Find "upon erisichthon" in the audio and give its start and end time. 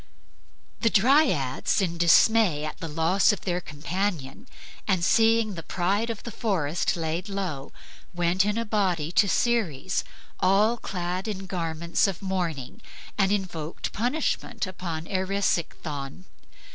14.65-16.25